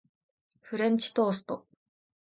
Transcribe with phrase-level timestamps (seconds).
[0.61, 1.67] フレンチトースト